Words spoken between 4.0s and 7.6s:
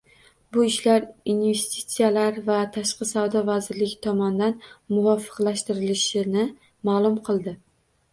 tomonidan muvofiqlashtirilishini ma'lum qildi.